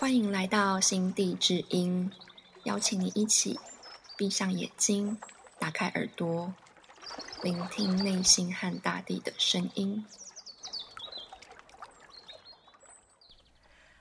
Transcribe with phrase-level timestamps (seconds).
[0.00, 2.10] 欢迎来到心地之音，
[2.64, 3.60] 邀请你一起
[4.16, 5.18] 闭上眼睛，
[5.58, 6.54] 打开耳朵，
[7.42, 10.02] 聆听内心和大地的声音。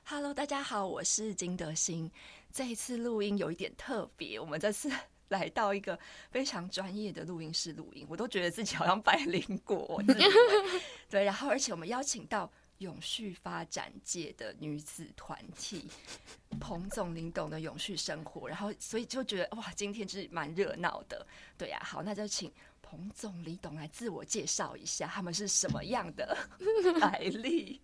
[0.05, 2.09] Hello，大家好，我是金德兴。
[2.53, 4.89] 这一次录音有一点特别，我们这次
[5.27, 5.99] 来到一个
[6.31, 10.01] 非常专业的录音室录音，我都觉得自己好像百灵果，
[11.11, 11.25] 对。
[11.25, 15.87] 然后，而且我们邀请到永续发展界的女子团体
[16.59, 21.25] 彭总、林董的永续生活，然后所以就觉得哇，今天就是蛮热闹的。
[21.57, 22.51] 对呀、好，那就请
[22.81, 26.37] 彭总、李董来自我介绍一下，他们是什么样的
[26.99, 27.79] 来历。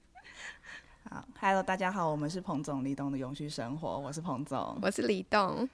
[1.09, 4.79] 好，Hello，大家好，我们是彭总李董的永续生活，我是彭总。
[4.81, 5.69] 我是李董，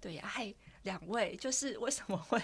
[0.00, 2.42] 对呀、嗨，两位，就是为什么会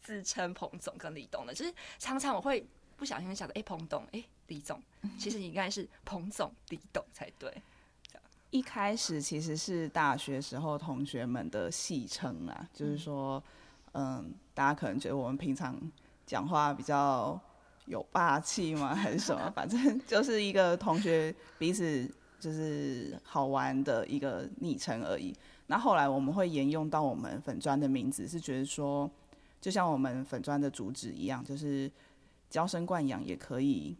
[0.00, 1.52] 自称彭总跟李董呢？
[1.52, 2.64] 就是常常我会
[2.96, 4.82] 不小心想着，哎、彭董，哎、李总，
[5.18, 7.52] 其实你应该是彭总、李董才对。
[8.50, 13.42] 一开始其实是大学时候同学们的戏称啦，就是说，
[13.92, 15.78] 嗯，大家可能觉得我们平常
[16.24, 17.38] 讲话比较
[17.86, 19.50] 有霸气吗，还是什么？
[19.54, 22.08] 反正就是一个同学彼此
[22.38, 25.34] 就是好玩的一个昵称而已。
[25.66, 29.10] 那后来我们会沿用到我们粉砖的名字，是觉得说，
[29.60, 31.90] 就像我们粉砖的主旨一样，就是
[32.48, 33.96] 娇生惯养也可以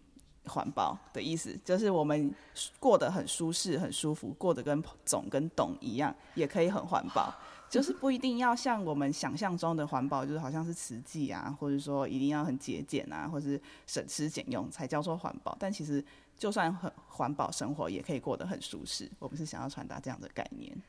[0.46, 2.34] 环保的意思，就是我们
[2.78, 7.32] 过得很舒适、很舒服，过得跟总跟董一样，也可以很环保。
[7.68, 15.54] 就是不一定要像我们想象中的环保，就是好像是慈济啊，或者说一定要很节俭啊，或是省吃俭用才叫做环保。
[15.58, 16.02] 但其实
[16.38, 19.10] 就算很环保生活，也可以过得很舒适。
[19.18, 20.80] 我们是想要传达这样的概念。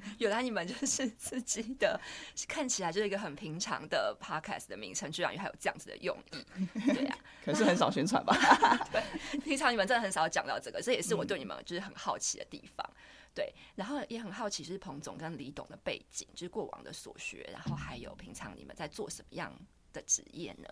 [0.18, 2.00] 原来你们就是自己的，
[2.46, 6.44] 看起来就是一个很平常的 podcast 的名称，居然还有这样子的用意。
[6.86, 8.34] 对呀、 可是很少宣传吧？
[8.92, 9.02] 对
[9.40, 12.88] 平常你们真的很少讲到这个，这也是我对你们就是很好奇的地方。
[13.34, 19.54] 对，然后也很好奇是彭总跟李董的背景，就是过往的所学，然后还有平常你们在做什么样
[19.92, 20.68] 的职业呢？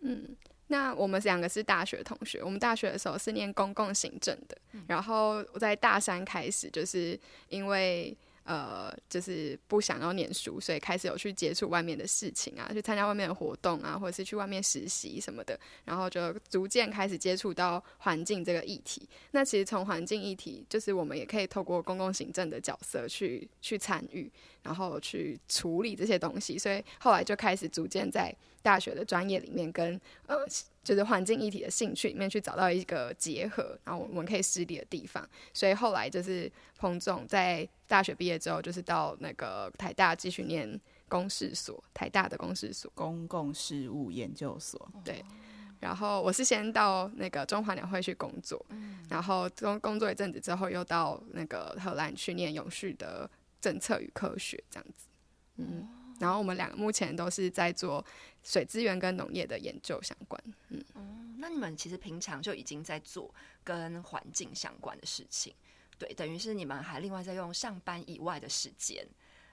[0.00, 0.36] 嗯，
[0.66, 8.14] 那我们两个是大学同学，我们大学的时候是念公共行政的，然后我在大三开始，就是因为
[8.44, 19.08] 呃，就是不想要念书，所以开始有去接触外面的事情啊，去参加外面的活动啊，或者是去外面实习什么的，然后就逐渐开始接触到环境这个议题。
[19.30, 24.30] 那其实从环境议题，就是我们也可以透过公共行政的角色去去参与，
[24.62, 30.36] 然后去处理这些东西，所以后来就开始逐渐在大学的专业里面跟呃，
[30.82, 35.26] 就是环境议题的兴趣里面去找到一个结合，然后我们可以施力的地方。
[35.54, 42.90] 所以后来就是彭总在大学毕业之后，就是到那个台大继续念公事所，台大的公事所。
[42.94, 44.90] 公共事务研究所。
[45.04, 45.24] 对，
[45.80, 48.64] 然后我是先到那个中华鸟会去工作，
[49.08, 53.30] 然后工工作一阵子之后，又到那个荷兰去念永续的
[53.60, 55.06] 政策与科学这样子。
[55.56, 55.86] 嗯，
[56.18, 58.04] 然后我们两个目前都是在做
[58.42, 60.42] 水资源跟农业的研究相关。
[60.70, 65.54] 嗯，那你们其实平常就已经在做跟环境相关的事情，
[65.98, 69.06] 对，等于是你们还另外在用上班以外的时间，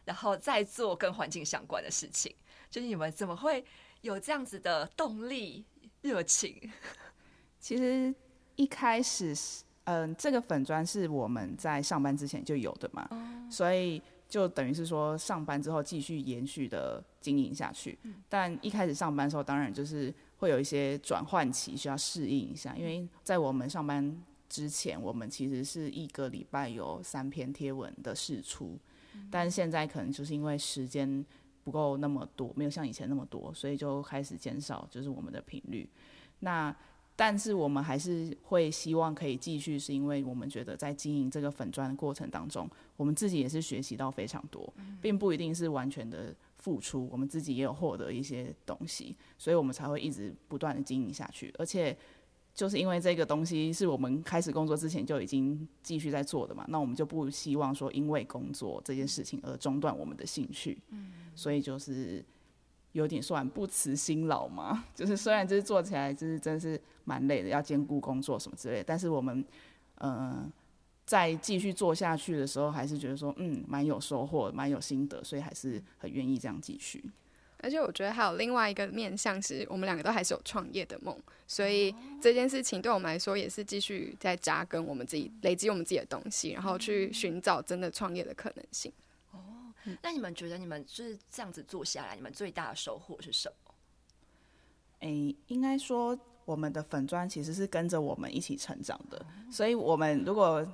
[0.06, 2.34] 然后再做跟环境相关的事情，
[2.69, 3.63] 就是你们怎么会
[4.02, 5.66] 有这样子的动力、
[6.02, 6.72] 热情？
[7.59, 8.13] 其实
[8.56, 13.08] 一开始是，嗯、这个粉砖是我们在上班之前就有的嘛，
[13.50, 17.97] 所以就等于是说上班之后继续延续的经营下去。
[18.28, 28.78] 但一开始上班的时候，当然就是会有一些转换期，需要适应一下，因为在我们上班之前，我们其实是一个礼拜有三篇贴文的试出，
[29.31, 31.25] 但现在可能就是因为时间
[31.63, 35.90] 不够那么多，没有像以前那么多，所以就开始减少就是我们的频率。
[36.40, 36.75] 那
[37.16, 51.53] 但是我们还是会希望可以继续，是因为我们觉得在经营这个粉砖的过程当中，我们自己也是学习到非常多，并不一定是完全的付出，我们自己也有获得一些东西，所以我们才会一直不断的经营下去。
[51.58, 51.96] 而且
[52.53, 60.77] 就是因为这个东西是我们开始工作之前就已经继续在做的嘛，那我们就不希望说因为工作这件事情而中断我们的兴趣，
[61.35, 62.23] 所以就是。
[62.93, 69.45] 有点算不辞辛劳嘛，就是虽然就是做起来就是真是蛮累的，要兼顾工作什么之类的，但是我们
[69.95, 70.45] 呃
[71.05, 77.01] 在继续做下去的时候，还是觉得说嗯蛮有收获，蛮有心得，所以还是很愿意这样继续。
[77.61, 81.17] 而且我觉得还有另外一个面向是，我们两个都还是有创业的梦，
[81.47, 88.91] 所以这件事情对我们来说也是继续在扎根我们自己，累积我们自己的东西，然后去寻找真的创业的可能性。
[89.31, 89.40] 哦
[90.02, 93.73] 那你们觉得你们就是这样子做下来，你们最大的收获是什么？
[94.99, 100.67] 诶，应该说我们的粉砖其实是跟着我们一起成长的，所以我们如果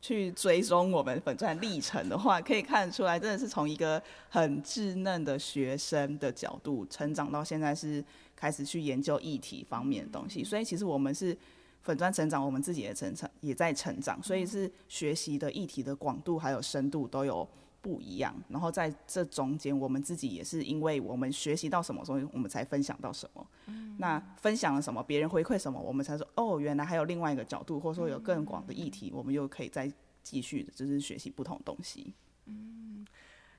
[0.00, 8.04] 去追踪我们粉钻历程的话，可以看得出来，真的是从一个很稚嫩的学生的角度成长到现在是
[8.36, 10.44] 开始去研究议题方面的东西。
[10.44, 11.36] 所以其实我们是
[11.82, 17.46] 粉钻成长，我们自己也成长，也在成长，所以是学习的议题的广度还有深度都有
[17.80, 18.34] 不一样。
[18.48, 23.46] 然后在这中间，我们自己也是因为我们学习到什么，所以我们才分享到什么。
[23.98, 29.92] 那分享了什么，别人回馈什么，我们才说哦，原来还有另外一个角度，或者说有更广的议题，我们又可以再
[30.22, 32.12] 继续的，就是学习不同东西。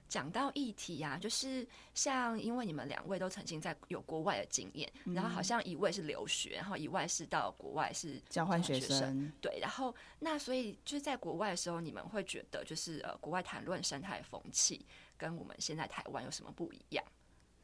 [0.10, 9.32] 讲到议题啊，就是像因为你们两位都曾经在有国外的经验，然后好像一位是留学，然后一位是到国外是交换学生。
[9.40, 14.84] 对，然后那所以就是在国外的时候，你们会觉得就是呃，国外谈论生态风气
[15.16, 17.06] 跟我们现在台湾有什么不一样？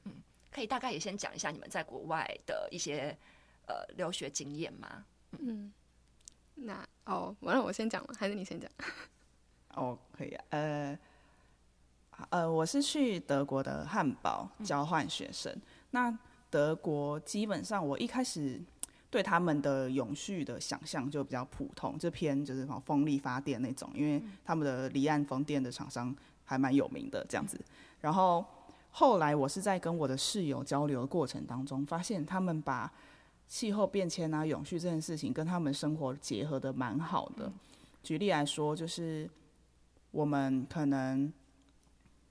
[0.04, 0.14] 嗯，
[0.52, 3.18] 可以大概也先讲一下你们在国外的一些
[3.68, 5.04] 呃留学经验吗？
[5.40, 5.74] 嗯，
[6.54, 8.14] 那哦，完了，我先讲吗？
[8.18, 8.72] 还是你先讲？
[9.74, 11.00] 哦，可以啊，呃。
[12.30, 15.54] 呃，我是去德国的汉堡交换学生。
[15.92, 16.18] 那
[16.50, 18.62] 德国基本上，我一开始
[19.10, 26.16] 对他们的永续的想象就比较普通，就偏就是什风力发电那种，因为他们的离岸风电的厂商
[26.46, 27.60] 还蛮有名的这样子。
[28.00, 28.46] 然后
[28.92, 32.90] 后来我是在跟我的室友交流的过程当中，发现他们把
[33.48, 37.52] 气候变迁啊、永续这件事情跟他们生活结合的蛮好的。
[38.02, 39.30] 举例来说，就是
[40.12, 41.34] 我们可能。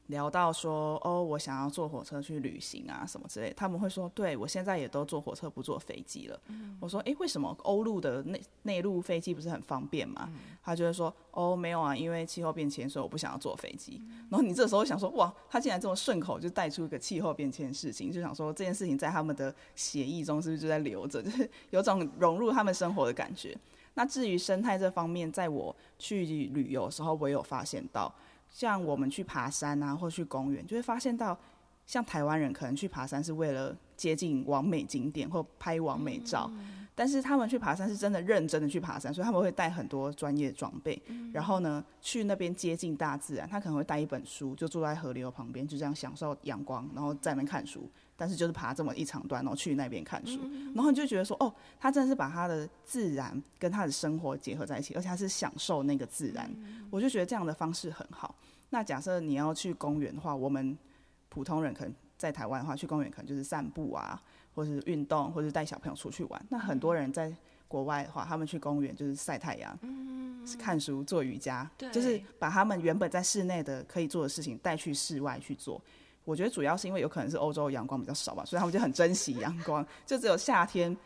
[0.08, 6.38] 聊到说哦，我想要坐火车去旅行啊，什么之类，他们会说，对我现在也都坐火车不坐飞机了。
[6.78, 10.28] 我说，哎，为什么欧陆的内内陆飞机不是很方便吗？
[10.62, 14.00] 他就会说，哦，没有啊，因为气候变迁，所以我不想要坐飞机。
[14.28, 23.56] 然后你这时候想说，哇，他竟然这么顺口就带出一个气候变迁事情，就想说这件事情在他们的协议中是不是就在留着，就是有种融入他们生活的感觉。
[23.94, 28.14] 那至于生态这方面，在我去旅游的时候，我有发现到。
[28.54, 31.36] 像我们去爬山啊，或去公园，就会发现到，
[31.86, 36.48] 像台湾人可能去爬山是为了接近完美景点或拍完美照，
[36.94, 41.00] 但是他们去爬山是真的认真的去爬山，所以他们会带很多专业装备，
[41.32, 47.91] 然后呢去那边接近大自然，他可能会带一本书，就坐在河流旁边，就这样享受阳光，然后在那边看书。
[48.17, 50.38] 但是就是爬这么一长段，然后去那边看书，
[50.73, 56.49] 然后你就觉得说，哦，他真的是把他的自然跟他的生活结合在一起，而且他是享受那个自然。
[56.93, 58.32] 我就觉得这样的方式很好。
[58.70, 60.79] 那假设你要去公园的话，我们
[61.29, 64.23] 普通人可能在台湾的话，去公园可能就是散步啊，
[64.54, 66.46] 或是运动，或是带小朋友出去玩。
[66.48, 67.32] 那很多人在
[67.66, 69.76] 国外的话，他们去公园就是晒太阳、
[70.58, 75.80] 看书、做瑜伽，就是把他们原本在室内的可以做的事情带去室外去做。
[76.24, 80.96] 我觉得主要是因为有可能是欧洲阳光比较少吧，所以他们就很珍惜阳光，就只有夏天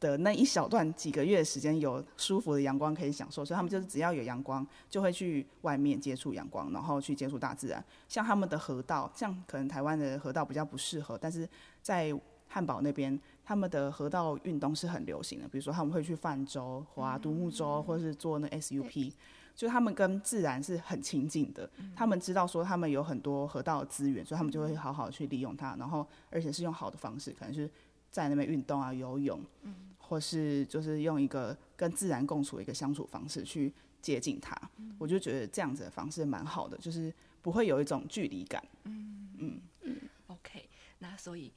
[0.00, 7.84] 的那一小段几个月的时间有舒服的阳光可以享受，所以他们就是只要有阳光就会去外面接触阳光，然后去接触大自然。
[8.08, 11.46] 像他们的河道，像可能台湾的河道比较不适合，但是
[11.82, 12.10] 在
[12.52, 19.12] 汉堡那边，他们的河道运动是很流行的，比如说他们会去泛舟、划独木舟，或是做那 SUP。
[19.54, 27.70] 就他们跟自然是很亲近的，他们知道说他们有很多河道资源，所以他们就会好好去利用它，然后而且是用好的方式，可能是
[28.10, 29.38] 在那边运动啊、游泳，
[29.98, 34.58] 或是就是用一个跟自然共处的一个相处方式去接近它。
[34.98, 37.12] 我就觉得这样子的方式蛮好的，就是
[37.42, 38.64] 不会有一种距离感。
[38.84, 39.96] 嗯嗯嗯
[40.28, 40.66] ，OK，
[41.00, 41.52] 那所以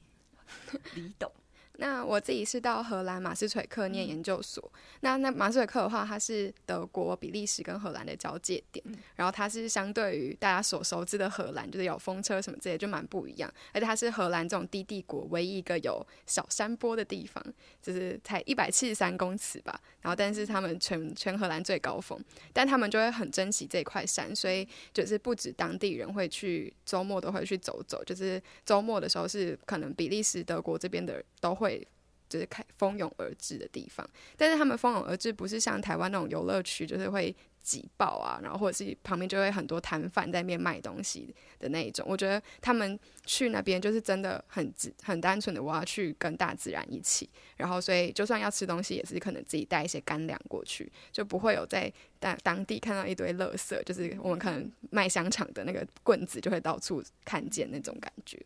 [0.94, 1.30] 你懂
[1.78, 4.72] 那我自己是到荷兰马斯垂克念研究所。
[5.00, 8.82] 那那马斯垂克的话，它是德国、比利时跟荷兰的交界点。
[9.14, 13.52] 然后它是相对于大家所熟知的荷兰，就是有风车什么之类，就蛮不一样。
[13.74, 17.44] 而且它是荷兰这种低地国唯一一个有小山坡的地方，
[17.82, 19.78] 就是才一百七十三公尺吧。
[20.00, 22.18] 然后但是他们全全荷兰最高峰，
[22.54, 31.65] 但他们就会很珍惜这块山，所以就是不止当地人会去周末都会去走走，就是周末的时候是可能比利时、德国这边的都会。
[31.66, 31.86] 会
[32.28, 42.04] 就是开蜂拥而至的地方，但是他们蜂拥而至不是像台湾那种游乐区，就是会挤爆啊，然后或者是旁边就会很多摊贩在那边卖东西的那一种。
[42.08, 47.30] 我觉得他们去那边就是真的很很单纯的，我要去跟大自然一起。
[47.56, 58.40] 然后所以就算要吃东西，也是可能自己带一些干粮过去，就不会有在当当地看到一堆垃圾，就是我们可能卖香肠的那个棍子就会到处看见那种感觉。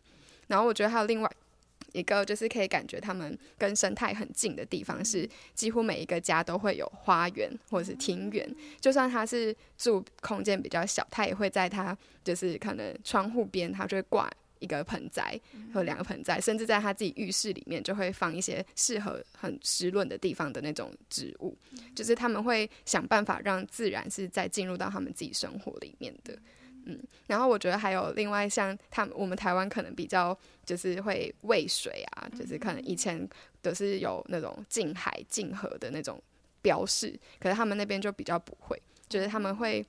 [0.47, 1.31] 然后我觉得还有另外。
[1.93, 8.49] 一个就是可以感觉他们跟生态很近的地方，是几乎每一个家都会有花园或者是庭园。
[8.79, 15.39] 就算他是住空间比较小，他也会在他就是可能窗户边，他就会挂一个盆栽
[15.73, 21.57] 和两个盆栽，甚至在他自己浴室里面就会放一些适合很湿润的地方的那种植物，
[21.95, 26.37] 就是他们会想办法让自然是在进入到他们自己生活里面的。
[26.85, 33.27] 嗯，然后我觉得还有另外像他们，我们台湾可能比较就是会喂水啊，就是可能以前
[33.61, 36.21] 都是有那种近海、近河的那种
[36.61, 39.85] 标示，可是他们那边就比较不会，就是他们会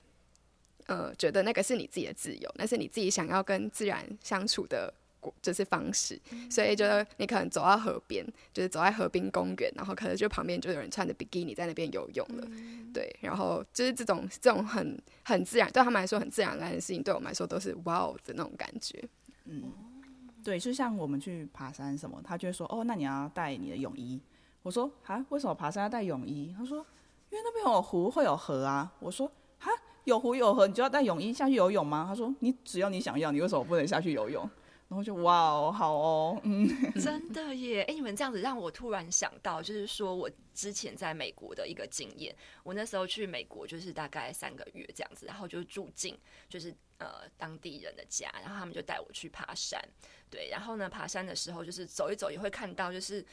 [0.85, 4.93] 呃觉得那个是你自己的自由，那是你自己想要跟自然相处的。
[5.41, 12.47] 就是方式，所以就是你可能走到河边，就是走在河滨公园，然后可能就旁边就有人穿着比基尼在那边游泳了，
[12.93, 19.03] 对，然后就是这种这种很很自然，对他们来说很自然而然的事情，对我们来说都是哇哦的那种感觉。
[19.45, 19.71] 嗯，
[20.43, 24.19] 对，就像我们去爬山什么，他就会说哦，那你要带你的泳衣。
[24.61, 26.55] 我说啊，为什么爬山要带泳衣？
[26.57, 26.77] 他说
[27.29, 28.93] 因为那边有湖会有河啊。
[28.99, 29.69] 我说哈，
[30.05, 32.05] 有湖有河，你就要带泳衣下去游泳吗？
[32.07, 34.49] 他说你只要你想要，你为什么不能下去游泳？
[34.93, 36.69] 然后就哇哦，好哦，嗯，
[37.01, 37.81] 真的耶！
[37.85, 42.35] 哎，你们这样子让我突然想到，就是说我之前在美国的一个经验。
[42.61, 46.15] 我那时候去美国就是大概三个月这样子，然后就住进
[46.47, 49.83] 就是呃当地人的家，然后他们就带我去爬山。
[50.29, 53.25] 对，然后呢，爬山的时候就是走一走也会看到，就是。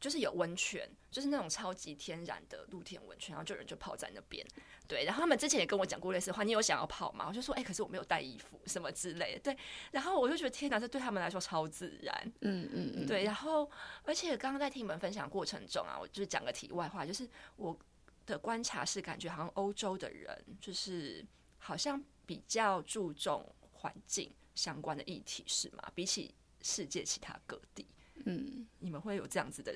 [0.00, 4.46] 就是有温泉，就是那种超级天然的露天温泉，然后就有人就泡在那边。
[4.86, 7.26] 对，然后他们之前也跟我讲过类似的话，你有想要泡吗？
[7.28, 9.40] 我就说，哎，可是我没有带衣服什么之类的。
[9.40, 9.58] 对，
[9.90, 12.32] 然后我就觉得天哪，这对他们来说超自然。
[12.40, 13.06] 嗯嗯嗯。
[13.06, 13.70] 对，然后
[14.04, 17.78] 而且刚刚在听你们分享过程中啊，我就是讲个题外话，就是我
[18.24, 21.22] 的观察是感觉好像欧洲的人就是
[21.58, 25.92] 好像比较注重环境相关的议题，是吗？
[25.94, 27.86] 比起世界其他各地。
[28.28, 29.72] 嗯，你们会有这样子的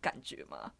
[0.00, 0.72] 感觉吗？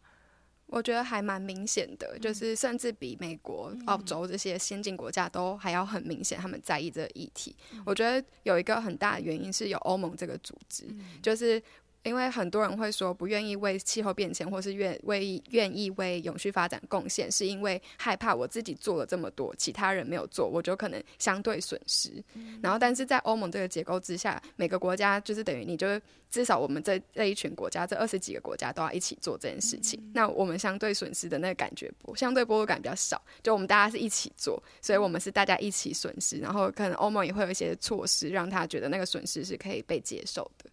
[0.65, 7.55] 我觉得还蛮明显的，就是甚至比美国、澳洲这些先进国家都还要很明显，他们在意这个议题。
[7.85, 10.87] 我觉得有一个很大的原因是有欧盟这个组织，
[11.21, 11.61] 就是。
[12.03, 22.23] 因为很多人会说不愿意为气候变迁，或是愿为愿意为永续发展贡献，是因为害怕我自己做了这么多，其他人没有做，我就可能相对损失。
[22.61, 25.87] 然后，但是在欧盟这个结构之下，每个国家就是等于你就
[26.29, 29.97] 至少我们这这一群国家，这二十几个国家都要一起做这件事情。
[30.13, 33.21] 那我们相对损失的那个感觉不，相对剥夺感比较少。
[33.41, 36.37] 就我们大家是一起做，所以我们是大家一起损失。
[36.39, 40.69] 然后可能欧盟也会有一些措施，让他觉得那个损失是可以被接受的。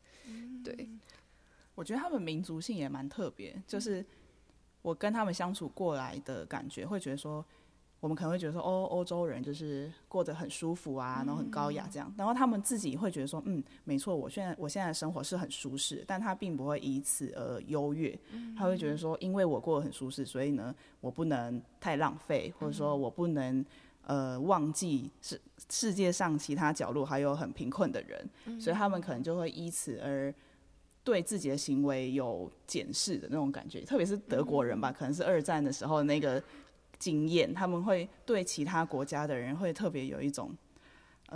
[0.64, 0.88] 对。
[1.80, 4.04] 我觉得他们民族性也蛮特别，就是
[4.82, 7.42] 我跟他们相处过来的感觉，会觉得说，
[8.00, 18.14] 我们可能会觉得说，欧欧洲人就是过得很舒服啊，然后很高雅这样，然后他们自己会觉得说，嗯，没错，我现在我现在的生活是很舒适，但他并不会以此而优越，
[18.54, 23.64] 他会觉得说，因为我过得很舒适，所以呢，我不能太浪费，或者说我不能
[24.02, 30.34] 呃忘记世世界上其他角落还有很贫困的人，所以他们可能就会以此而。
[31.10, 36.40] 对自己的行为有检视的那种感觉，特别是德国人吧，可能是二战的时候那个
[37.00, 40.56] 经验，他们会对其他国家的人会特别有一种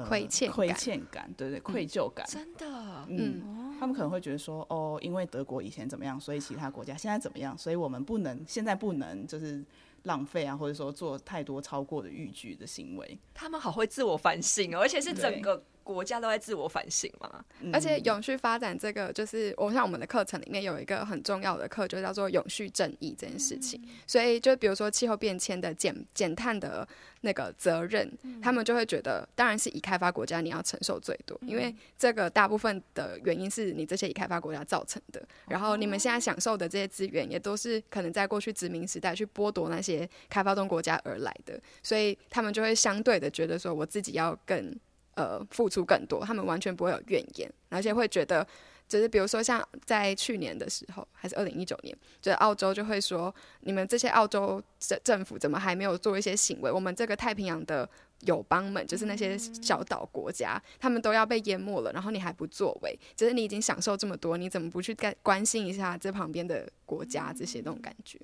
[0.07, 9.65] 亏欠亏欠感，对对，愧疚感，真的，嗯，他们可能会觉得说，哦，因为德国以前怎么样，所以其他国家现在怎么样，所以我们不能现在不能就是
[10.05, 13.19] 浪费啊，或者说做太多超过的逾矩的行为。
[13.35, 15.65] 他们好会自我反省，而且是整个。
[15.85, 23.81] 国家都在自我反省嘛，而且永续发展这个，就是我像我们的课程里面有一个很重要的课，就叫做永续正义这件事情。
[24.07, 26.89] 所以，就比如说气候变迁的减减碳的
[27.21, 28.11] 那个责任，
[28.43, 35.23] 他们就会觉得，当然是以开发国家你要承受最多，因为这个大部分的原因是你这些已开发国家造成的。
[35.49, 44.75] 然后你们现在享受的这些资源，也都是可能在过去殖民时代去剥夺那些开发中国家而来的，所以他们就会相对的觉得说，我自己要更。
[45.17, 48.45] 呃，付出更多，他们完全不会有怨言，而且会觉得，
[48.89, 56.71] 就是比如说像在去年的时候，还是二零一九年，就是澳洲就会说，你们这些澳洲政政府怎么还没有做一些行为？
[56.71, 57.89] 我们这个太平洋的
[58.23, 68.19] 友邦们，就是那些小岛国家，他们都要被淹没了，然后你还不作为，就是你已经享受这么多，你怎么不去关关心一下这旁边的国家这些那种感觉？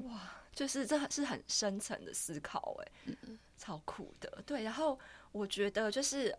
[0.00, 0.18] 哇，
[0.54, 3.12] 就是这是很深层的思考，哎，
[3.58, 4.98] 超酷的，对，然后。
[5.34, 6.32] 我觉得就是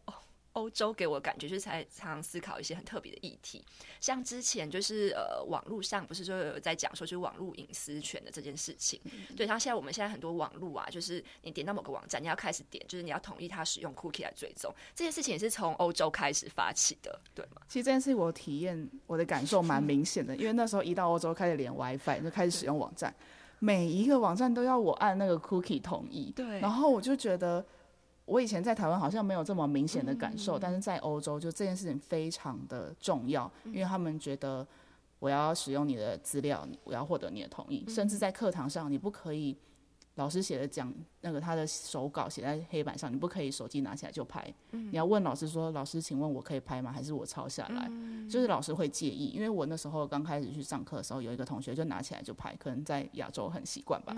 [0.54, 3.62] 欧洲给我感觉就是才常常思考一些很特别的议题，
[4.00, 8.98] 像之前就是呃网络上不是说有在讲说就是网络隐私权的这件事情，
[9.36, 17.62] 对，像现在我们现在很多网络啊，就是你点到某个网站，你要开始点，就是你要同意它使用 cookie 来追踪，这件事情也是从欧洲开始发起的，对吗？
[17.68, 23.14] 其实这件事我体验我的感受蛮明显的，因为那时候一到欧洲开始连 WiFi 就开始使用网站，
[23.60, 27.66] 每一个网站都要我按那个 cookie 同意，对，然后我就觉得。
[28.26, 34.66] 我以前在台湾好像没有这么明显的感受，但是在欧洲就这件事情非常的重要，因为他们觉得
[35.20, 39.56] 我要使用你的资料，我要获得你的同意，甚至在课堂上你不可以。
[40.16, 44.54] 老师写的讲那个他的手稿写在黑板上，你不可以手机拿起来就拍。
[44.72, 46.90] 你要问老师说：“老师，请问我可以拍吗？
[46.90, 47.92] 还是我抄下来？”
[48.30, 54.16] 就是老师会介意，因为我那时候刚开始去上课的时候，有一个同学就拿起来就拍，可能在亚洲很习惯吧。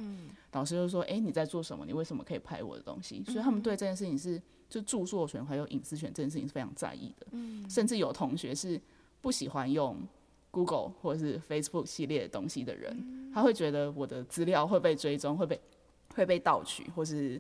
[0.52, 1.84] 老师就说：“哎，你在做什么？
[1.84, 4.40] 你为什么可以拍我的东西？”所以他们对这件事情是
[4.70, 7.26] 就著作权还有隐私权这件事情是非常在意的。
[7.68, 8.80] 甚至有同学是
[9.20, 9.98] 不喜欢用
[10.52, 15.60] Google 或者是 Facebook 系列的东西的人，他会觉得我的资料会被追踪，会被。
[16.18, 17.40] 会被盗取或是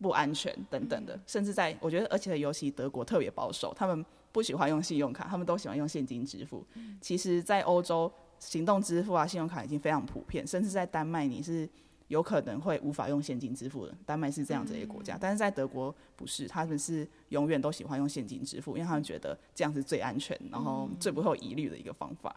[0.00, 6.66] 不安全等等的，甚至在我觉得，而且尤其德国特别保守，他们不喜欢用信用卡，他们都喜欢用现金支付。
[7.02, 11.68] 其实，在欧洲，行动支付啊，信用卡已经非常普遍，甚至在丹麦，你是
[12.08, 13.94] 有可能会无法用现金支付的。
[14.06, 22.34] 丹麦是这样子一个国家，但是在德国不是，他们是永远都喜欢用现金支付，因为他们觉得这样是最安全，然后最不会有疑虑的一个方法。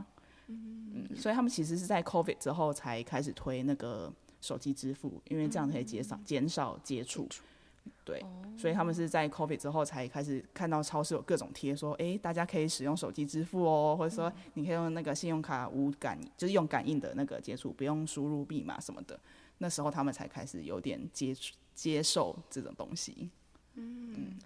[0.47, 4.13] 嗯，所以他们其实是在 COVID 之后才开始推那个。
[4.47, 7.27] 手机支付，因为这样可以减少减少接触，
[8.05, 8.23] 对，
[8.57, 19.19] 所以他们是在 COVID 之后才开始看到超市有各种贴说，哎，大家可以使用手机支付哦，或者说你可以用那个信用卡无感，就是用感应的那个接触，不用输入密码什么的。
[19.57, 23.29] 那时候他们才开始有点接触接受这种东西。
[23.73, 24.37] 嗯，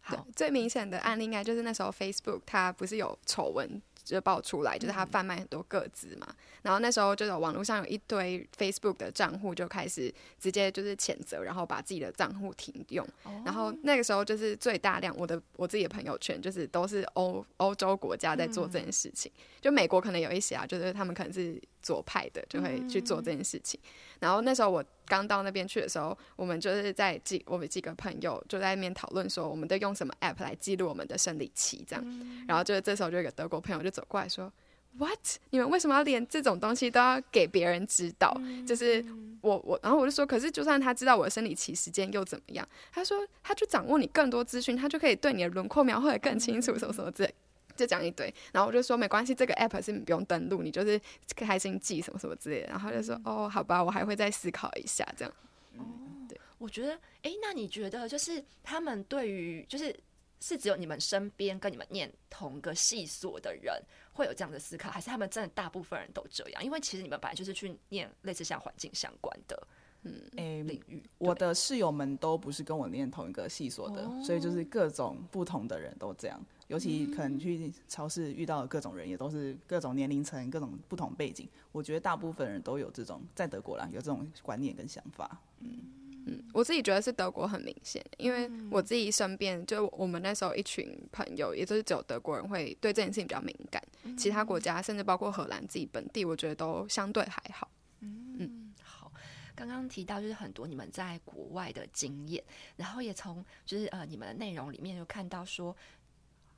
[0.00, 3.80] 好，最明显的案例应该就是那时候 Facebook 它不是有丑闻。
[4.04, 6.26] 就爆出来，就是他贩卖很多个资嘛。
[6.62, 13.06] 然后那时候就有网络上有一堆 Facebook 的账户就开始直接就是谴责，然后把自己的账户停用。
[13.44, 19.30] 然后那个时候就是最大量，我的我自己的朋友圈就是都是欧欧洲国家在做这件事情。
[19.60, 23.80] 就美国可能有一些啊，就是他们可能是左派的，就会去做这件事情。
[24.20, 32.04] 然后那时候我刚到那边去的时候，我们就是在几我们几个朋友就在那边讨论说，我们都用什么 App 来记录我们的生理期这样。
[32.46, 34.52] 然后就是这时候就有个德国朋友就走过来说
[34.98, 35.18] ：“What？
[35.50, 38.38] 你们为什么要连这种东西都要给别人知道？
[38.66, 39.04] 就是
[39.40, 42.68] 我我，然后我就说，可是就算他知道我的生理期时间又怎么样？
[42.92, 47.34] 他说他就掌握你更多资讯，他就可以对你的轮廓描绘的更清楚，什么什么之类。”
[47.80, 51.00] 就讲一堆，然后我就说没关系，这个 app 是你不用登录，你就是
[51.34, 52.68] 开心记什么什么之类的。
[52.68, 55.34] 然后就说哦，好吧，我还会再思考一下这样。
[55.78, 55.84] 哦，
[56.28, 59.98] 对，我觉得，哎，那你觉得就是他们对于就是
[60.40, 66.62] 是只有你们身边跟你们念同个系所的人会有这样的思考，还是他们真的大部分人都这样？
[66.62, 69.66] 因为其实你们本来就是去念类似像环境相关的。
[70.02, 76.42] 嗯，诶，领域，我的室友们都不是跟我念同一个系所的，所以就是各种不同的人都这样。
[76.70, 81.48] 尤其可能去超市遇到的各种人，也都是各种年龄层、各种不同背景。
[81.72, 85.40] 我觉得大部分人都有这种，在德国啦，有这种观念跟想法。
[85.58, 85.80] 嗯
[86.26, 93.82] 嗯，我自己觉得是德国很明显，因为我自己身边就我们那时候一群朋友，也就是只有德国人会对这件事情比较敏感，
[94.16, 97.68] 其他国家甚至包括荷兰自己本地，我觉得都相对还好。
[98.00, 99.10] 嗯好。
[99.56, 102.42] 刚刚提到就是很多你们在国外的经验，
[102.76, 105.76] 然后也从就是呃你们的内容里面就看到说，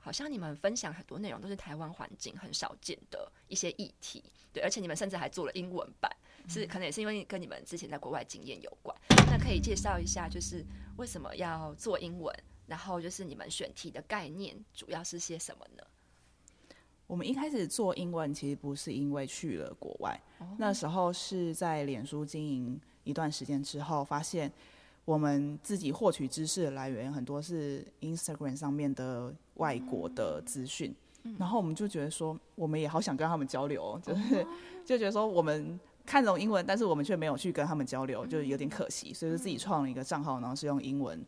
[0.02, 6.10] 好像你们分享很多内容都是台湾环境很少见的一些议题，对，而且你们甚至还做了英文版，
[6.48, 8.94] 是可能也是因为跟你们之前在国外经验有关。
[9.28, 10.64] 那可以介绍一下，就是
[10.96, 12.34] 为什么要做英文，
[12.66, 15.84] 然后就是你们选题的概念主要是些什么呢？
[17.06, 20.20] 我们一开始做英文其实不是因为去了国外，
[20.58, 22.80] 那时候是在脸书经营。
[23.04, 24.48] 一段时间之后，发现
[25.04, 30.94] 我们自己获取知识的来源很多是 Instagram 上面的外国的资讯，
[31.38, 34.46] 然后我们就觉得说，我们也好想跟他们交流，就是
[34.84, 41.24] 就觉得说，我们看懂英文，但是我们却没有去跟他们交流，就有点可惜，所以就自己创了一个账号，然后是用英文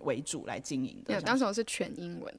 [0.00, 1.14] 为主来经营的。
[1.14, 2.34] 对，当时我是全英文。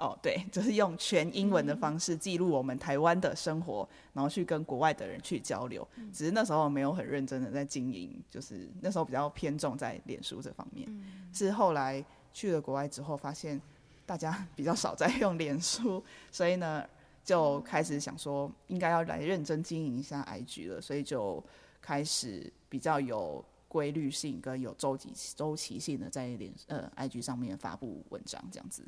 [0.00, 5.84] 哦，对， 就是用全英文的方式记录我们台湾的生活，然后去跟国外的人去交流。
[6.12, 10.88] 只是那时候没有很认真的在经营，就是那时候比较偏重在脸书这方面。
[11.32, 13.60] 是后来去了国外之后，发现
[14.08, 16.82] 大家 比较少在用脸书，所以呢，
[17.22, 20.80] 就开始想说应该要来认真经营一下 IG 了。
[20.80, 21.44] 所以就
[21.82, 28.82] 开始比较有规律性跟有周期周期性的在脸呃 IG 上面发布文章这样子。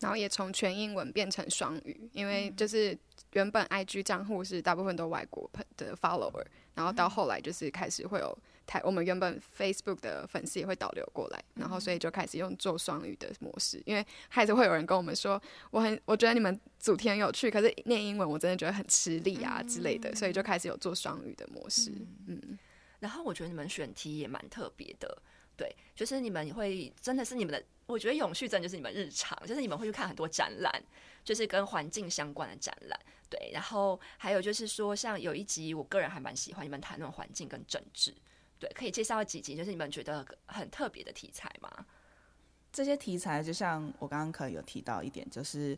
[0.00, 2.96] 然后也从全英文变成双语，因为就是
[3.32, 21.90] 原本 IG 账户是大部分都外国的 follower，然后到后来就是开始会有台我们原本 Facebook 的粉丝也会导流过来，然后所以就开始用做双语的模式，因为还是会有人跟我们说，我很我觉得你们主题很有趣，可是念英文我真的觉得很吃力啊之类的，所以就开始有做双语的模式。
[22.26, 22.58] 嗯，
[23.00, 25.22] 然后我觉得你们选题也蛮特别的。
[25.56, 30.72] 对，就是你们会真的是你们的，我觉得永续真的就是你们日常，就是你们会去看很多展览，
[31.24, 33.00] 就是跟环境相关的展览。
[33.28, 38.14] 对，然后还有就是说，像有一集我个人还蛮喜欢你们谈论环境跟政治。
[38.58, 41.70] 对，可以介绍几集，就是你们觉得很特别的题材吗？
[42.72, 45.76] 这些题材就像我刚刚可能有提到一点，就是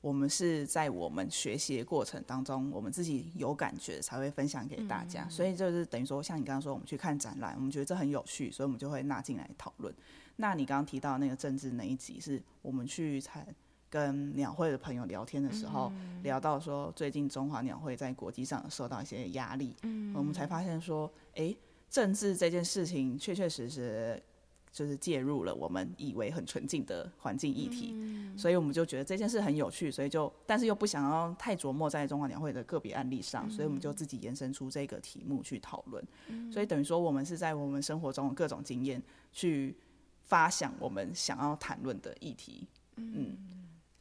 [0.00, 5.26] 我们是在我们学习的过程当中，我们自己有感觉才会分享给大家。
[5.28, 9.92] 所以就是等于说，像你刚刚说，我们去看展览，我们觉得这很有趣，所以我们就会纳进来讨论。
[10.36, 13.46] 那你刚刚提到那个政治那一集，是我们去才
[13.88, 15.90] 跟鸟会的朋友聊天的时候，
[16.22, 21.56] 聊到说最近中华鸟会在国际上受到一些压力，嗯，我们才发现说，哎，
[21.90, 24.22] 政治这件事情确确实实。
[24.72, 27.96] 就是介入了我们以为很纯净的环境议题，
[28.36, 36.06] 所以我们就觉得这件事很有趣，所以就但是又不想要太琢磨在中华鸟会的个别案例上，所以我们就自己延伸出这个题目去讨论。
[36.52, 39.74] 所以等于说，我们是在我们生活中的各种经验去
[40.24, 42.68] 发想我们想要谈论的议题。
[42.96, 43.34] 嗯，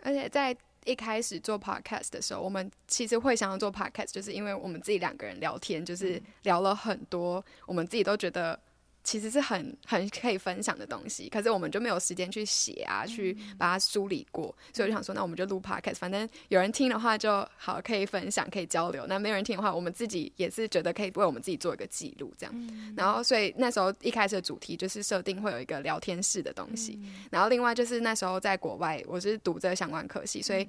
[0.02, 0.54] 而且在
[0.86, 8.58] 一开始做 podcast 的时候，我们其实会想要做 podcast，就是因为我们自己两个人聊天，就是聊了很多，我们自己都觉得。
[9.06, 19.06] 其实是很很可以分享的东西，可是我们就没有时间去写啊，去把它梳理过，所以我就想说，那我们就录 podcast，反正有人听的话就好，可以分享，可以交流。
[19.08, 22.94] 那没有人听的话，我们自己也是觉得可以为我们自己做一个记录，这样。
[22.98, 30.68] 然后，所以那时候一开始的主题就是设定会有一个聊天室的东西，然后另外就是那时候在国外，我是读这个相关科系，所以。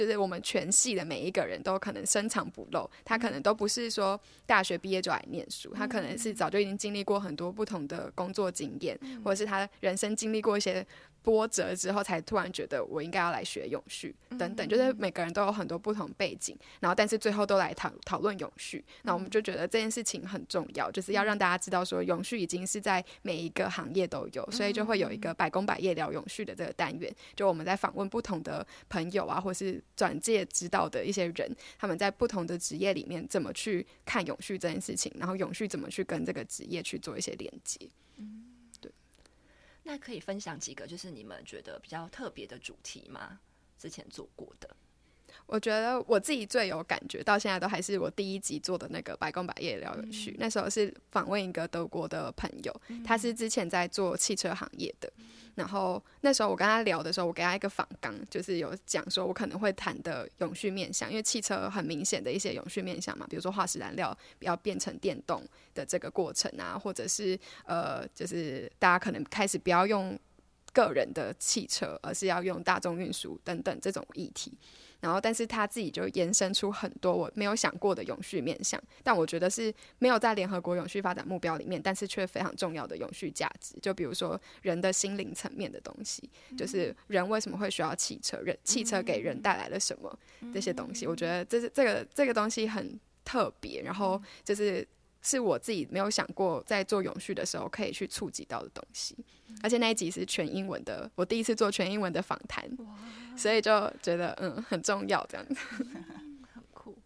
[0.00, 10.86] 就是我们全系的每一个人都可能深藏不露，他可能都不是说大学毕业就来念书，他可能是早就已经经历过很多不同的工作经验，或者是他人生经历过一些。
[11.22, 18.84] 波折之后，才突然觉得我应该要来学永续等等，就是每个人都有很多不同背景，然后但是最后都来讨讨论永续。
[19.02, 27.14] 那我们就觉得这件事情很重要，就是要让大家知道说永续已经是在每一个行业都有，所以就会有一个百工百业聊永续的这个单元。
[27.34, 37.88] 就我们在访问不同的朋友啊，或是转介指导的一些人，他们在不同的职业里面怎么去看永续这件事情，然后永续怎么去跟这个职业去做一些连接。
[39.90, 43.40] 那可以分享几个，就是你们觉得比较特别的主题吗？
[43.76, 44.76] 之前做过的，
[45.50, 50.36] 我觉得我自己最有感觉，到现在都还是我第一集做的那个白工百业聊永续。
[50.38, 55.12] 那时候是访问一个德国的朋友，他是之前在做汽车行业的。
[55.56, 70.16] 然后那时候我跟他聊的时候，我给他一个访纲，就是有讲说我可能会谈的永续面向，因为汽车很明显的一些永续面向嘛，比如说化石燃料要变成电动的这个过程啊，或者是呃，就是大家可能开始不要用
[70.72, 74.56] 个人的汽车，而是要用大众运输等等这种议题。
[75.00, 83.74] 然后，但是他自己就延伸出很多我没有想过的永续面向，但我觉得是没有在联合国永续发展目标里面，但是却非常重要的永续价值。
[83.80, 88.38] 就比如说人的心灵层面的东西，就是人为什么会需要汽车？
[88.38, 90.18] 人汽车给人带来了什么？
[90.52, 93.82] 这些东西，我觉得这是这个这个东西很特别。
[93.82, 94.86] 然后就是
[95.22, 99.16] 是我自己没有想过在做永续的时候可以去触及到的东西。
[99.62, 102.64] 而且那一集是全英文的，我第一次做全英文的访谈，
[103.36, 105.54] 所以就觉得嗯很重要这样子，
[106.54, 106.96] 很酷。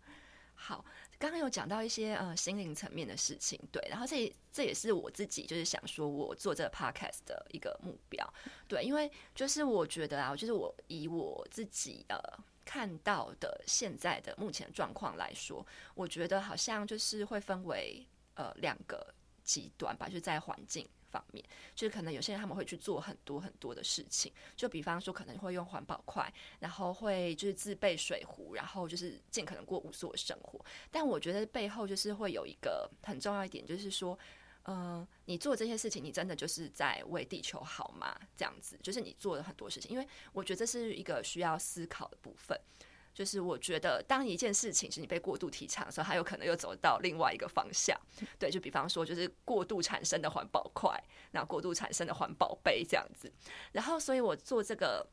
[0.55, 0.85] 好，
[1.19, 8.31] 刚刚有讲到一些呃心灵层面的事情，对，然后这这也是我自己就是想说我做这个 podcast 的一个目标，
[8.69, 12.19] 对，因为就是我觉得啊，就是我以我自己呃
[12.75, 20.85] 看到的现在的目前状况来说，我觉得好像就是会分为呃两个极端吧，就是在环境。
[21.15, 21.45] 方面，
[21.77, 30.59] 就是可能有些人他们会去做很多很多的事情，就比方说可能会用环保筷，然后会就是自备水壶，然后就是尽可能过无所生活。
[30.91, 34.19] 但我觉得背后就是会有一个很重要一点，就是说，
[34.67, 38.19] 嗯，你做这些事情，你真的就是在为地球好吗？
[38.37, 42.59] 这样子，就是你做了很多事情，因为我觉得这是一个需要思考的部分。
[43.13, 47.97] 就是我觉得，当一件事情是你被过度提倡的时候，它有可能又走到另外一个方向。
[48.41, 51.01] 对，就比方说，就是过度产生的环保块，
[51.31, 53.33] 然后过度产生的环保杯这样子。
[53.71, 55.09] 然后，所以我做这个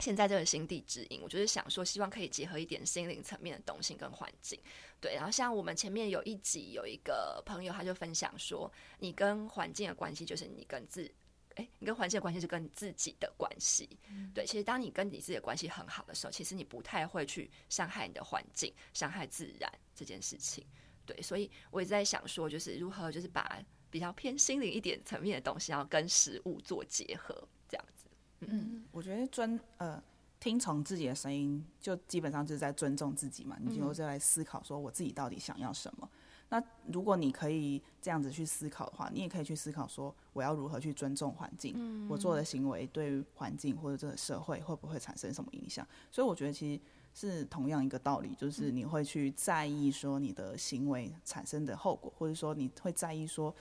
[0.00, 4.60] 现在这个心地指引，我就是想说，希望可以结合一点心灵层面的东西跟环境。
[5.00, 11.10] 对，然后像我们前面有一集有一个朋友，他就分享说，你跟环境的关系就是你跟自。
[11.56, 13.98] 哎，你跟环境的关系是跟你自己的关系，
[14.34, 14.44] 对。
[14.44, 20.66] 其实当你跟你自己的关系很好的时候，其实你不太会去伤害你的环境、伤害自然这件事情。
[21.06, 27.34] 对，所以我也在想说，就是如何就是把比较偏心灵一点层面的东西，然后跟食物做结合，
[27.66, 28.06] 这样子。
[28.40, 30.02] 嗯，我觉得专呃
[30.46, 33.56] 听从自己的声音，就基本上就是在尊重自己嘛。
[33.60, 36.08] 你就在思考说，我自己到底想要什么。
[36.50, 45.84] 那如果你可以这样子去思考的话，你也可以去思考说，我要如何去尊重环境，我做的行为对环境或者这个社会会不会产生什么影响？
[46.12, 46.80] 所以我觉得其实
[47.12, 53.52] 是同样一个道理，就是你会去在意说你的行为产生的后果，或者说你会在意说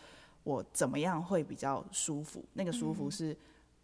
[0.43, 3.35] 我怎么样会比较舒服，那个舒服是。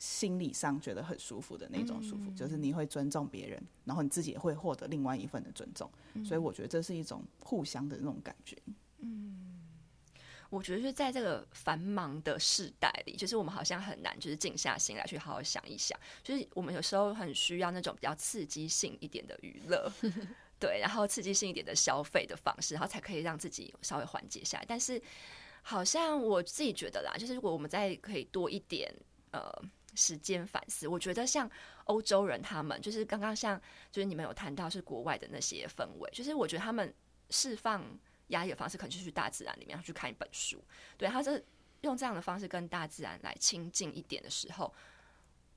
[0.01, 5.87] 心理上觉得很舒服的那种舒服，就是你会尊重别人，然后你自己也会获得另外一份的尊重，
[6.25, 8.57] 所以我觉得这是一种互相的那种感觉。
[8.97, 9.61] 嗯，
[10.49, 19.87] 我觉得就在这个繁忙的时代里，就是我们好像很难就是静下心来去好好想一想，就是我们有时候很需要那种比较刺激性一点的娱乐，
[20.59, 24.65] 对，然后刺激性一点的消费的方式，然后才可以让自己稍微缓解下来。
[24.67, 24.99] 但是
[25.61, 28.91] 好像我自己觉得啦，就是如果我们再可以多一点
[29.29, 29.61] 呃。
[29.95, 31.49] 时间反思，我觉得像
[31.85, 36.93] 欧洲人，他们就是刚刚像就是你们有谈到是国外的那些氛围，就是我觉得他们
[37.29, 37.83] 释放
[38.27, 40.63] 压抑的方式，可能就是去大自然里面去看一本书，
[40.97, 41.43] 对，他是
[41.81, 44.73] 用这样的方式跟大自然来亲近一点的时候，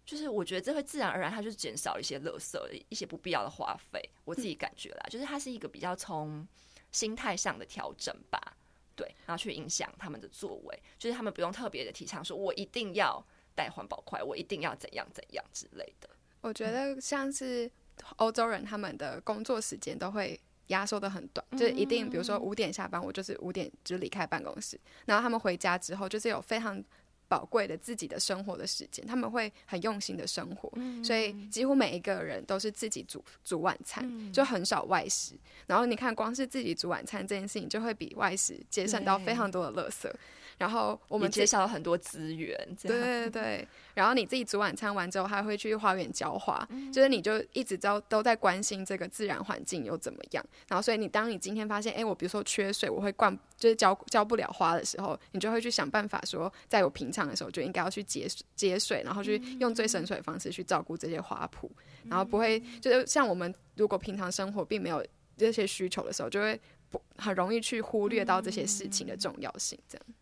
[0.04, 4.02] 就是我觉得这会自然而然，它就是减少一些垃圾、一些不必要的花费。
[4.24, 6.44] 我自己感觉啦，就是它是一个比较从
[6.90, 8.56] 心态上的调整吧，
[8.96, 13.24] 对，然后去影响他们的作为，就是他们不用特别的提倡说，我一定要。
[13.54, 16.08] 带环保筷，我一定要怎样怎样之类的。
[16.40, 17.70] 我觉得像是
[18.16, 20.38] 欧洲人，他们的工作时间都会
[20.68, 26.82] 压缩的很短，就是一定，比如说五点下班，我就是五点就离开办公室，然后他们回家之后，就是有非常。
[27.26, 30.70] 宝贵的自己的生活的时间，他们会很用心的生活，
[31.02, 35.34] 所以几乎每一个人都是自己煮煮晚餐，就很少外食。
[35.66, 40.12] 然后你看，光是自己煮晚餐这件事情，就会比外食节省到非常多的垃圾。
[40.58, 43.68] 然后我们介绍了很多资源，对对对。
[43.94, 50.44] 然后你自己煮晚餐完之后，还会去花园浇花，就是你就一直都都在关心这个自然环境又怎么样。
[50.68, 57.24] 然后，所以你当你今天发现，哎，我比如说缺水，我会灌，就是浇浇不了花的时候，你就会去想办法说，在我平常。
[57.24, 61.66] 的时候就应该要去节节水，然后去用最省水的方式去照顾这些花圃，
[62.04, 65.02] 然后不会就是像我们如果平常生活并没有
[65.38, 69.78] 这些需求的时候，就会不很容易去忽略到这些事情的重要性。
[69.88, 70.14] 这样，嗯，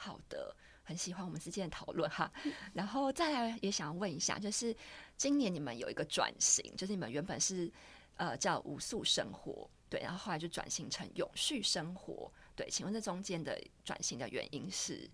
[0.00, 2.32] 好的，很喜欢我们之间的讨论哈。
[2.72, 4.74] 然后再来也想要问一下，就是
[5.16, 7.70] 今年你们有一个转型，就是你们原本是
[8.16, 15.10] 呃叫无素生活，对，然后后来就转型成永续生活，对，请问这中间的转型的原因是？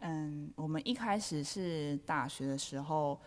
[0.00, 3.20] 嗯，我们一开始是大学的时候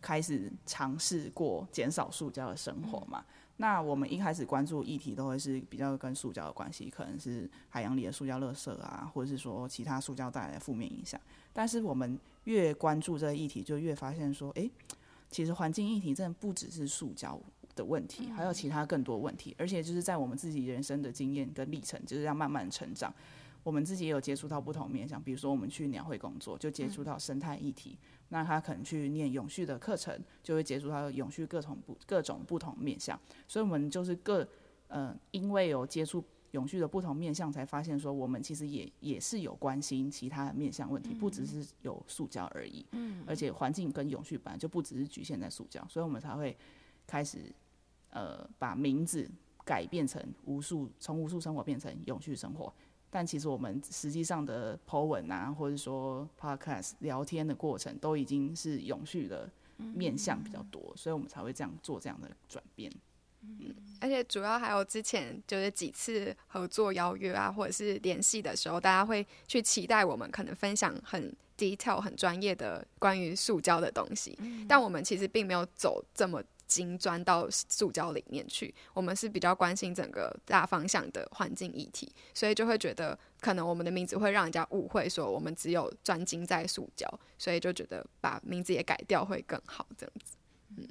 [0.00, 3.24] 开始尝试过减少塑胶的生活嘛。
[3.56, 11.20] 那我们一开始关注议题都会是比较跟塑胶的关系，可能是海洋里的塑胶垃圾啊，或者是说其他塑胶带来的负面影响。
[11.52, 14.68] 但是我们越关注这个议题，就越发现说，哎，
[15.30, 17.40] 其实环境议题真的不只是塑胶
[17.76, 19.54] 的问题，还有其他更多问题。
[19.56, 23.14] 而且就是在我们自己人生的经验跟历程，就是要慢慢成长。
[23.64, 27.98] 我们自己也有接触到不同面向，比如说我们去鸟会工作，就接触到生态议题；
[28.28, 33.18] 那他可能去念永续的课程，就会接触到永续各种不各种不同面向。
[33.48, 34.46] 所以，我们就是各
[34.88, 42.84] 呃，因为有接触永续的不同面向，才发现说我们其实也也是有关心其他的面向问题，不只是有塑胶而已。
[42.92, 46.54] 嗯，而且环境跟永续本来就不只是局限在塑胶，所以我们才会
[47.06, 47.50] 开始
[48.10, 49.26] 呃把名字
[49.64, 52.70] 改变成无数，从无数生活变成永续生活。
[53.16, 62.90] 但其实我们实际上的 po 文啊，或者说 podcast 聊天的过程，都已经是永续的面向比较多，所以我们才会这样做这样的转变。
[63.42, 74.36] 嗯，而且主要还有之前就是几次合作邀约啊，或者是联系的时候，大家会去期待我们可能分享很 detail、很专业的关于塑胶的东西，
[74.68, 76.42] 但我们其实并没有走这么。
[76.74, 87.08] 精钻到塑胶里面去，我们是比较关心整个大方向的环境议题，所以就会觉得可能我们的名字会让人家误会，说我们只有专精在塑胶，
[87.38, 90.36] 所以就觉得把名字也改掉会更好，这样子。
[90.76, 90.88] 嗯，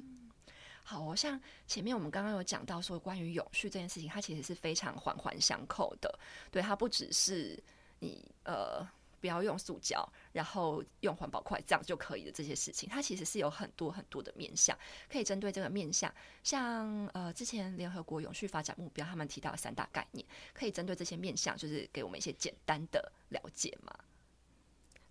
[0.82, 6.18] 好，像前面我们刚刚有讲到说，关于永续这件事情，它其实是非常环环相扣的，
[6.50, 7.62] 对，它不只是
[7.98, 8.88] 你呃。
[9.20, 12.32] 不要用塑胶，然后用环保筷，这样就可以的。
[12.32, 14.76] 这些事情，它其实是有很多很多的面向，
[15.08, 16.12] 可以针对这个面向。
[16.42, 23.96] 像呃，之前联合国永续发展目标，他们提到三大概念，可以针对这些面向，就是给我们一些简单的了解嘛。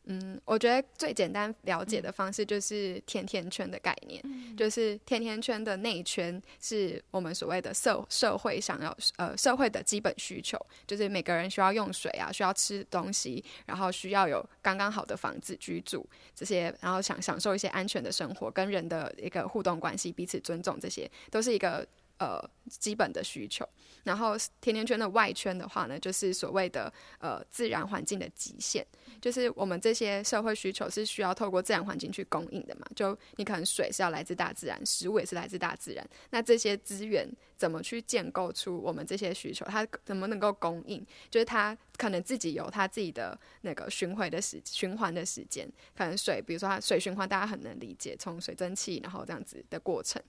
[0.05, 4.21] 嗯，我觉得最简单了解的方式就是甜甜圈的概念，
[4.57, 21.87] 就是甜甜圈的内圈是我们所谓的社社会想要呃社会的基本需求，就是每个人需要用水啊，需要吃东西，然后需要有刚刚好的房子居住这些，然后想享受一些安全的生活，跟人的一个互动关系，彼此尊重，这些都是一个。
[22.23, 23.67] 呃基本的需求。
[24.03, 28.85] 然后甜甜圈的外圈的话呢，就是所谓的呃自然环境的极限，
[29.21, 32.85] 就是我们这些社会需求是需要透过自然环境去供应的嘛。
[32.93, 39.65] 就你可能水是要来自大自然，食物也是来自大自然，那这些资源怎么去建构出我们这些需求？
[39.67, 41.05] 它怎么能够供应？
[41.29, 50.21] 就是它可能自己有它自己的那个循环的时循环的时间，可能水，比如说它水循环，大家很能理解，从水蒸气然后这样子的过程，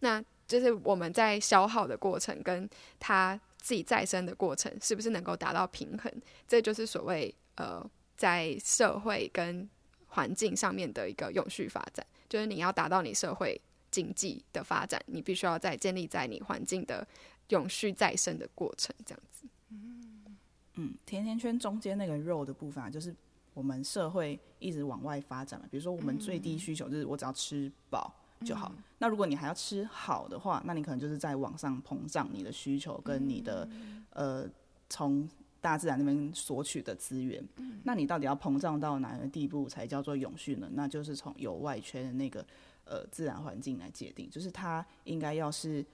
[0.00, 0.24] 那。
[0.48, 6.10] 就是我们在消耗的过程，跟它自己再生的过程，是不是能够达到平衡？
[6.48, 7.84] 这就是所谓呃，
[8.16, 9.68] 在社会跟
[10.08, 12.04] 环境上面的一个永续发展。
[12.30, 17.06] 就是你要达到你社会经济的发展，你必须要在建立在你环境的
[17.48, 19.46] 永续再生的过程，这样子。
[19.70, 20.36] 嗯
[20.76, 23.14] 嗯，甜甜圈中间那个肉的部分，啊，就是
[23.52, 25.66] 我们社会一直往外发展嘛。
[25.70, 28.14] 比如说，我们最低需求就是我只要吃饱。
[28.44, 28.72] 就好。
[28.98, 33.68] 那如果你还要吃好的话，那你可能就是在网上膨胀你的需求跟你的
[34.10, 34.48] 呃
[34.88, 35.28] 从
[35.60, 37.44] 大自然那边索取的资源。
[37.84, 40.68] 那你到底要膨胀到哪个地步才叫做永续呢？
[40.72, 42.44] 那就是从有外圈的那个
[42.84, 45.84] 呃自然环境来界定，就是它应该要是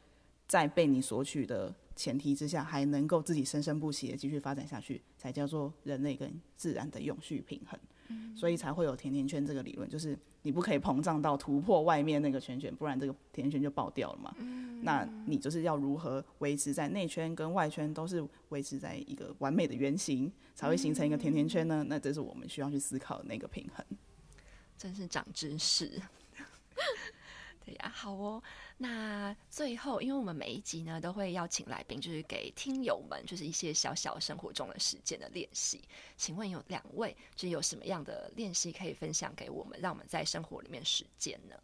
[0.47, 7.79] 在被你索取的前提之下，还能够自己生生不息的继续发展下去，才叫做人类跟自然的永续平衡。
[8.35, 14.35] 所以才会有甜甜圈这个理论，就是你不可以膨胀到突破外面那个圈圈，不然这个甜甜圈就爆掉了嘛。
[14.83, 21.85] 那你就是要如何维持在内圈跟外圈都是维持在一个完美的圆形，才会形成一个甜甜圈呢？
[21.89, 23.85] 那这是我们需要去思考的那个平衡。
[24.77, 26.03] 真是长知识。
[27.65, 28.43] 对呀，好哦。
[28.77, 35.81] 那最后，因为我们每一集呢都会邀请来宾，就是给听友们就是一些小小生活中的实践的练习。
[36.17, 41.57] 请问有两位，就有什么样的练习可以分享给我们，让我们在生活里面实践呢？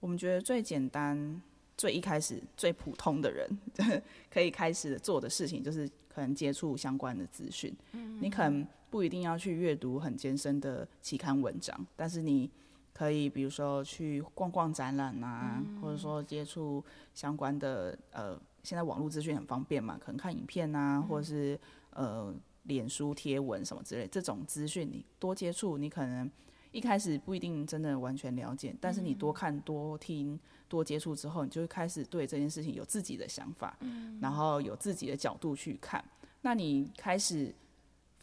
[0.00, 1.42] 我们觉得最简单、
[1.76, 3.46] 最一开始、最普通的人
[4.30, 7.76] 可以开始做的事情，就是可能接触相关的资讯。
[7.92, 12.50] 嗯，你可能不一定要去阅读很艰深的期刊文章，但是你。
[12.94, 21.58] 可以，比如说去逛逛展览啊，或者说接触相关的呃，现在网络资讯很方便嘛，可能看影片啊，或者是
[21.90, 26.30] 呃，脸书贴文什么之类，这种资讯你多接触，你可能
[26.70, 33.76] 一开始不一定真的完全了解，但是你多看、多听、多接触之后，你就会开始对这件事情有自己的想法，
[34.20, 36.04] 然后有自己的角度去看，
[36.42, 37.52] 那你开始。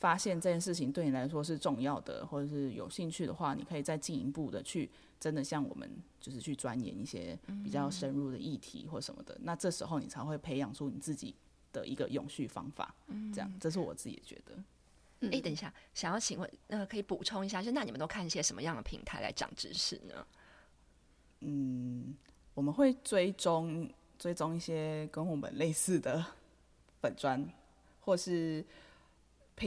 [0.01, 5.87] 发现这件事情对你来说是重要的，或者是有兴趣的话，你可以再进一步的去真的像我们
[6.19, 9.37] 就是去钻研一些比较深入的议题或什么的。
[9.43, 11.35] 那这时候你才会培养出你自己
[11.71, 12.95] 的一个永续方法。
[13.31, 15.29] 这样，这是我自己觉得。
[15.29, 20.25] 哎，等一下，想要请问，那可以补充一下，就那你们都看一些什么样的平台来讲知识呢？
[21.41, 22.15] 嗯，
[22.55, 23.87] 我们会追踪
[24.17, 26.25] 追踪一些跟我们类似的
[27.01, 27.47] 粉砖，
[27.99, 28.65] 或是。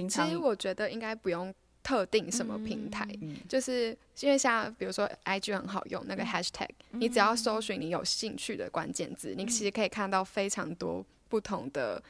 [0.09, 3.07] 其实我觉得应该不用特定什么平台，
[3.49, 12.03] 就是因为像比如说 IG 很好用，那个 Hashtag，你只要搜寻你有兴趣的关键字，你其实可以看到非常多不同的。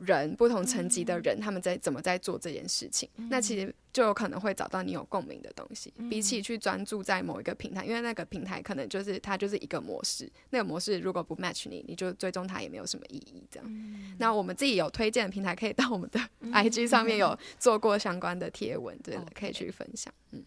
[0.00, 3.08] 人不同层级的人，他们在怎么在做这件事情？
[3.28, 5.92] 那其实就有可能会找到你有共鸣的东西。
[6.10, 13.44] 比起去专注在某一个平台，因为那个平台可能就是它就是一个模式，那个模式如果不 match 你，你就追踪它也没有什么意义。
[13.50, 20.12] 这样，那我们自己有推荐的平台，可以到我们的 IG 上面有 做过相关的贴文，对，可以去分享。
[20.30, 20.42] 嗯，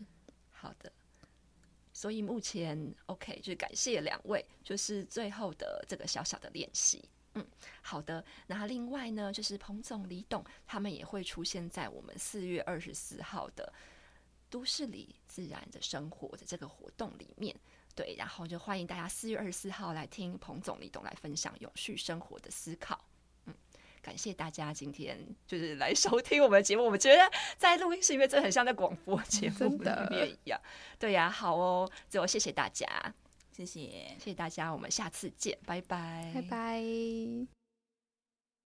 [0.52, 0.92] 好的。
[1.96, 7.04] 所以目前 OK，就是感谢两位，就是最后的这个小小的练习。
[7.36, 7.48] 嗯，
[7.82, 8.24] 好的。
[8.48, 13.74] 那另外呢，就是彭总、李董他们也会出现在我们四月二十四号的
[14.50, 17.56] 都市里自然的生活的这个活动里面。
[17.96, 23.04] 对，然后就欢迎大家四月二十四号来听彭总、李董来分享永续生活的思考。
[23.46, 23.54] 嗯，
[24.02, 26.84] 感谢大家今天就是来收听我们的节目。
[26.86, 30.60] 我们觉得在录音室里面真的很像在广播节目里面一样。
[30.98, 33.14] 对呀，好哦，最后谢谢大家。
[33.54, 33.82] 谢谢，
[34.20, 37.63] 谢谢大家，我们下次见，拜拜，拜拜。